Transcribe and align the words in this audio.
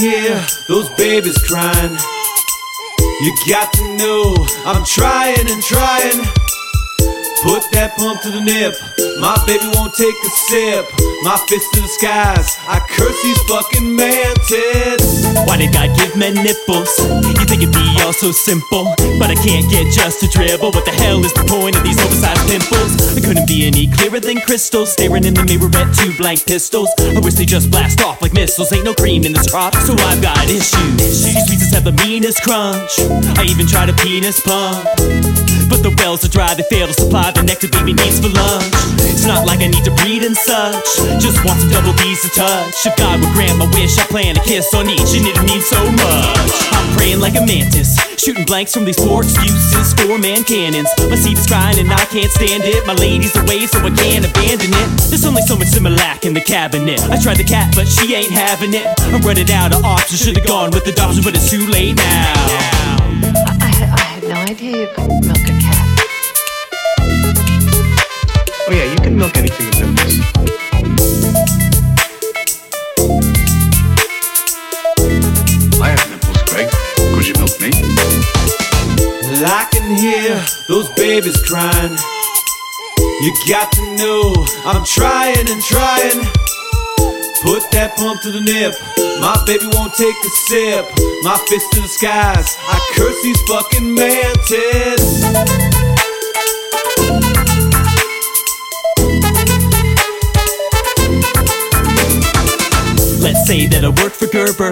hear 0.00 0.40
those 0.66 0.88
babies 0.96 1.36
crying. 1.46 1.96
You 3.20 3.36
got 3.46 3.70
to 3.74 3.96
know 3.98 4.34
I'm 4.64 4.82
trying 4.82 5.46
and 5.50 5.62
trying. 5.62 6.49
Put 7.42 7.64
that 7.72 7.96
pump 7.96 8.20
to 8.20 8.30
the 8.30 8.44
nip. 8.44 8.76
My 9.16 9.32
baby 9.48 9.64
won't 9.72 9.96
take 9.96 10.12
a 10.12 10.30
sip. 10.52 10.84
My 11.24 11.40
fist 11.48 11.72
to 11.72 11.80
the 11.80 11.88
skies. 11.88 12.60
I 12.68 12.84
curse 12.84 13.16
these 13.24 13.40
fucking 13.48 13.96
mantids. 13.96 15.24
Why 15.48 15.56
did 15.56 15.72
God 15.72 15.88
give 15.96 16.12
men 16.20 16.36
nipples? 16.36 16.92
You 17.00 17.44
think 17.48 17.64
it'd 17.64 17.72
be 17.72 17.96
all 18.04 18.12
so 18.12 18.28
simple, 18.28 18.92
but 19.16 19.32
I 19.32 19.36
can't 19.40 19.64
get 19.72 19.88
just 19.88 20.20
a 20.22 20.28
dribble. 20.28 20.68
What 20.76 20.84
the 20.84 20.92
hell 20.92 21.24
is 21.24 21.32
the 21.32 21.48
point 21.48 21.76
of 21.76 21.82
these 21.82 21.96
oversized 21.96 22.44
pimples? 22.44 23.16
I 23.16 23.20
couldn't 23.24 23.48
be 23.48 23.64
any 23.64 23.88
clearer 23.88 24.20
than 24.20 24.44
crystal. 24.44 24.84
Staring 24.84 25.24
in 25.24 25.32
the 25.32 25.44
mirror 25.48 25.72
at 25.80 25.96
two 25.96 26.12
blank 26.20 26.44
pistols. 26.44 26.92
I 27.00 27.20
wish 27.24 27.40
they 27.40 27.48
just 27.48 27.70
blast 27.70 28.04
off 28.04 28.20
like 28.20 28.36
missiles. 28.36 28.70
Ain't 28.72 28.84
no 28.84 28.92
cream 28.92 29.24
in 29.24 29.32
this 29.32 29.48
crop, 29.48 29.72
so 29.80 29.96
I've 29.96 30.20
got 30.20 30.44
issues. 30.44 30.99
Have 31.72 31.84
the 31.84 31.92
meanest 32.04 32.42
crunch. 32.42 32.98
I 33.38 33.44
even 33.48 33.66
tried 33.66 33.88
a 33.88 33.94
penis 33.94 34.40
pump. 34.40 34.84
But 35.70 35.86
the 35.86 35.94
wells 36.02 36.24
are 36.24 36.28
dry, 36.28 36.52
they 36.54 36.64
fail 36.64 36.88
to 36.88 36.92
supply 36.92 37.30
the 37.30 37.42
nectar 37.42 37.68
baby 37.68 37.94
needs 37.94 38.18
for 38.18 38.28
lunch. 38.28 38.74
It's 39.06 39.24
not 39.24 39.46
like 39.46 39.60
I 39.62 39.68
need 39.68 39.84
to 39.84 39.94
breed 40.02 40.24
and 40.26 40.36
such. 40.36 40.84
Just 41.22 41.38
want 41.46 41.62
some 41.62 41.70
double 41.70 41.94
D's 41.94 42.20
to 42.26 42.30
touch. 42.34 42.74
If 42.84 42.96
God 42.98 43.22
would 43.22 43.32
grant 43.32 43.56
my 43.56 43.70
wish, 43.78 43.96
I 43.96 44.04
plan 44.10 44.36
a 44.36 44.42
kiss 44.42 44.74
on 44.74 44.90
each, 44.90 45.14
and 45.14 45.24
it 45.24 45.38
means 45.46 45.64
so 45.70 45.78
much. 45.78 46.50
I'm 46.74 46.90
praying 46.98 47.20
like 47.20 47.38
a 47.38 47.46
mantis, 47.46 47.94
shooting 48.18 48.44
blanks 48.44 48.74
from 48.74 48.84
these 48.84 48.98
poor 48.98 49.22
excuses. 49.22 49.94
Four 49.94 50.18
man 50.18 50.42
cannons. 50.42 50.88
My 51.06 51.14
seed 51.14 51.38
is 51.38 51.46
crying 51.46 51.78
and 51.78 51.92
I 51.92 52.04
can't 52.08 52.30
stand 52.32 52.64
it. 52.64 52.86
My 52.86 52.94
lady's 52.94 53.36
away, 53.36 53.66
so 53.66 53.78
I 53.78 53.94
can't 53.94 54.24
abandon 54.26 54.72
it. 54.72 54.88
There's 55.06 55.24
only 55.24 55.42
so 55.42 55.54
much 55.54 55.68
Similac 55.68 56.24
in 56.24 56.34
the 56.34 56.40
cabinet. 56.40 56.98
I 57.12 57.20
tried 57.20 57.36
the 57.36 57.44
cat, 57.44 57.76
but 57.76 57.86
she 57.86 58.14
ain't 58.14 58.32
having 58.32 58.74
it. 58.74 58.86
I'm 59.12 59.20
running 59.20 59.50
out 59.52 59.72
of 59.76 59.84
options. 59.84 60.24
Should've 60.24 60.46
gone 60.46 60.72
with 60.72 60.84
the 60.84 60.92
adoption, 60.92 61.22
but 61.22 61.36
it's 61.36 61.50
too 61.50 61.59
late 61.66 61.96
now. 61.96 62.34
I, 63.46 63.56
I, 63.60 63.70
I 63.92 64.00
had 64.00 64.22
no 64.22 64.34
idea 64.34 64.82
you 64.82 64.88
could 64.94 65.08
milk 65.26 65.44
a 65.44 65.54
cat. 65.60 65.86
Oh 68.66 68.72
yeah, 68.72 68.84
you 68.92 68.98
can 69.00 69.16
milk 69.16 69.36
anything 69.36 69.66
with 69.66 69.80
nipples. 69.80 70.20
I 75.80 75.88
have 75.90 76.10
nipples, 76.10 76.42
Greg. 76.48 76.68
Could 77.14 77.26
you 77.26 77.34
milk 77.34 77.60
me? 77.60 77.70
Well, 79.22 79.44
I 79.46 79.66
can 79.72 79.96
hear 79.96 80.40
those 80.68 80.88
babies 80.90 81.42
crying. 81.46 81.96
You 83.22 83.34
got 83.48 83.72
to 83.72 83.96
know 83.96 84.32
I'm 84.64 84.84
trying 84.84 85.48
and 85.50 85.62
trying. 85.62 86.26
Put 87.42 87.70
that 87.72 87.96
pump 87.96 88.20
to 88.22 88.30
the 88.30 88.40
nip. 88.40 88.74
My 89.20 89.42
baby 89.46 89.66
won't 89.72 89.94
take 89.94 90.14
a 90.14 90.28
sip. 90.46 90.84
My 91.22 91.38
fist 91.48 91.72
to 91.72 91.80
the 91.80 91.88
skies. 91.88 92.56
I 92.60 92.78
curse 92.94 93.22
these 93.22 93.40
fucking 93.48 93.96
mantids. 93.96 95.79
Say 103.50 103.66
that 103.66 103.82
I 103.82 103.90
work 103.98 104.14
for 104.14 104.30
Gerber. 104.30 104.70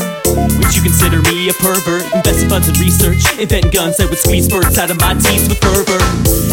Would 0.62 0.70
you 0.70 0.82
consider 0.86 1.18
me 1.26 1.50
a 1.50 1.54
pervert? 1.58 2.06
Investing 2.14 2.46
funds 2.46 2.70
in 2.70 2.78
research, 2.78 3.26
inventing 3.34 3.74
guns 3.74 3.98
that 3.98 4.06
would 4.06 4.22
squeeze 4.22 4.46
birds 4.46 4.78
out 4.78 4.94
of 4.94 5.02
my 5.02 5.18
teeth 5.18 5.50
with 5.50 5.58
fervor. 5.58 5.98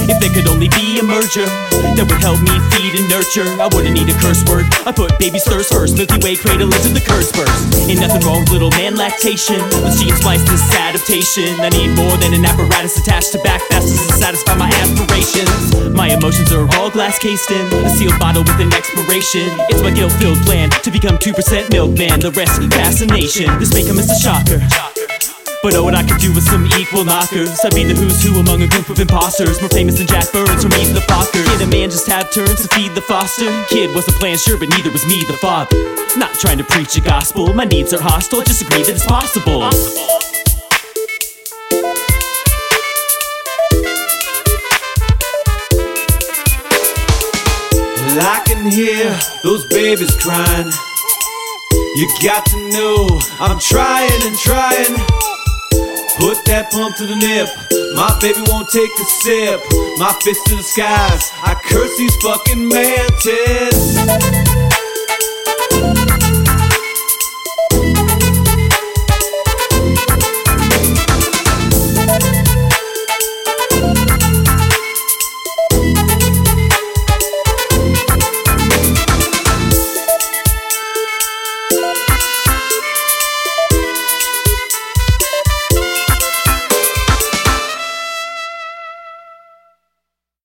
If 0.09 0.17
there 0.17 0.33
could 0.33 0.49
only 0.49 0.65
be 0.73 0.97
a 0.97 1.05
merger 1.05 1.45
that 1.45 2.01
would 2.01 2.21
help 2.25 2.41
me 2.41 2.57
feed 2.73 2.97
and 2.97 3.05
nurture, 3.13 3.45
I 3.61 3.69
wouldn't 3.69 3.93
need 3.93 4.09
a 4.09 4.17
curse 4.17 4.41
word. 4.49 4.65
I 4.89 4.91
put 4.91 5.13
baby's 5.21 5.45
thirst 5.45 5.69
first, 5.69 6.01
Milky 6.01 6.17
Way 6.25 6.33
cradle 6.33 6.73
into 6.73 6.89
the 6.97 7.03
curse 7.05 7.29
burst. 7.29 7.61
Ain't 7.85 8.01
nothing 8.01 8.25
wrong 8.25 8.41
with 8.41 8.57
little 8.57 8.73
man 8.73 8.97
lactation. 8.97 9.61
Gene 9.93 10.17
splice, 10.17 10.41
this 10.49 10.65
adaptation. 10.73 11.53
I 11.61 11.69
need 11.77 11.93
more 11.93 12.17
than 12.17 12.33
an 12.33 12.41
apparatus 12.41 12.97
attached 12.97 13.37
to 13.37 13.39
back 13.45 13.61
fastest 13.69 14.01
to 14.09 14.13
satisfy 14.17 14.57
my 14.57 14.73
aspirations. 14.81 15.54
Emotions 16.25 16.51
are 16.53 16.65
all 16.81 16.89
glass 16.89 17.19
cased 17.19 17.51
in, 17.51 17.61
a 17.85 17.89
sealed 17.91 18.17
bottle 18.17 18.41
with 18.41 18.57
an 18.57 18.73
expiration. 18.73 19.45
It's 19.69 19.83
my 19.83 19.91
guilt 19.91 20.11
filled 20.13 20.41
plan 20.41 20.71
to 20.71 20.89
become 20.89 21.19
2% 21.19 21.37
milkman, 21.69 22.19
the 22.19 22.31
rest 22.31 22.57
fascination. 22.73 23.45
This 23.61 23.69
may 23.71 23.85
come 23.85 24.01
as 24.01 24.09
a 24.09 24.17
shocker. 24.17 24.57
But 25.61 25.77
oh, 25.77 25.83
what 25.83 25.93
I 25.93 26.01
could 26.01 26.17
do 26.17 26.33
with 26.33 26.41
some 26.41 26.65
equal 26.81 27.05
knockers. 27.05 27.53
I'd 27.61 27.75
be 27.77 27.83
the 27.83 27.93
who's 27.93 28.25
who 28.25 28.41
among 28.41 28.63
a 28.63 28.67
group 28.67 28.89
of 28.89 28.97
imposters. 28.97 29.61
More 29.61 29.69
famous 29.69 30.01
than 30.01 30.07
Jack 30.07 30.33
Byrnes 30.33 30.65
or 30.65 30.69
Meet 30.73 30.97
the 30.97 31.05
Foster. 31.05 31.45
Kid, 31.45 31.61
a 31.61 31.67
man 31.69 31.93
just 31.93 32.09
had 32.09 32.31
turns 32.33 32.65
to 32.65 32.73
feed 32.73 32.95
the 32.97 33.05
foster. 33.05 33.45
Kid 33.69 33.93
wasn't 33.93 34.17
planned, 34.17 34.39
sure, 34.39 34.57
but 34.57 34.69
neither 34.69 34.89
was 34.89 35.05
me, 35.05 35.21
the 35.29 35.37
father. 35.37 35.77
Not 36.17 36.33
trying 36.41 36.57
to 36.57 36.65
preach 36.65 36.97
a 36.97 37.01
gospel, 37.01 37.53
my 37.53 37.65
needs 37.65 37.93
are 37.93 38.01
hostile. 38.01 38.41
Just 38.41 38.65
agree 38.65 38.81
that 38.81 38.97
it's 38.97 39.05
possible. 39.05 39.61
Well, 48.15 48.23
I 48.23 48.39
can 48.45 48.71
hear 48.71 49.11
those 49.43 49.65
babies 49.65 50.15
crying. 50.15 50.71
You 51.99 52.07
got 52.23 52.45
to 52.45 52.69
know 52.69 53.19
I'm 53.41 53.59
trying 53.59 54.21
and 54.23 54.37
trying. 54.39 54.95
Put 56.15 56.39
that 56.47 56.71
pump 56.71 56.95
to 56.95 57.07
the 57.07 57.15
nip. 57.19 57.51
My 57.93 58.15
baby 58.21 58.39
won't 58.47 58.69
take 58.69 58.87
a 58.87 59.03
sip. 59.19 59.59
My 59.99 60.15
fist 60.23 60.47
to 60.47 60.55
the 60.55 60.63
skies. 60.63 61.29
I 61.43 61.59
curse 61.65 61.91
these 61.97 62.15
fucking 62.23 62.71
mantids. 62.71 63.64